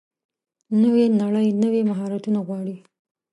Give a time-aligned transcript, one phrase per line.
[0.81, 2.77] نوې نړۍ نوي مهارتونه غواړي.